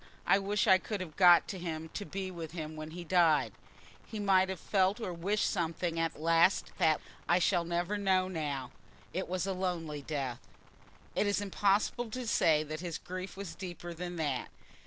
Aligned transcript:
I 0.25 0.39
wish 0.39 0.65
I 0.65 0.79
could 0.79 0.99
have 0.99 1.15
got 1.15 1.47
to 1.49 1.59
him 1.59 1.89
to 1.93 2.07
be 2.07 2.31
with 2.31 2.53
him 2.53 2.75
when 2.75 2.89
he 2.89 3.03
died. 3.03 3.53
He 4.03 4.17
might 4.19 4.49
have 4.49 4.59
felt 4.59 4.99
or 4.99 5.13
wished 5.13 5.47
something 5.47 5.99
at 5.99 6.15
the 6.15 6.21
last 6.21 6.71
that 6.79 6.99
I 7.29 7.37
shall 7.37 7.63
never 7.63 7.99
know 7.99 8.27
now. 8.27 8.71
It 9.13 9.27
was 9.27 9.45
a 9.45 9.53
lonely 9.53 10.01
death." 10.01 10.39
It 11.15 11.27
is 11.27 11.39
impossible 11.39 12.09
to 12.09 12.25
say 12.25 12.63
that 12.63 12.79
his 12.79 12.97
grief 12.97 13.37
was 13.37 13.53
deeper 13.53 13.93
than 13.93 14.15
that. 14.15 14.47